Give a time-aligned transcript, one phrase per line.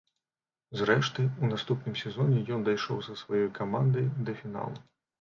[0.79, 4.87] Зрэшты, у наступным сезоне ён дайшоў са сваёй камандай да фіналу.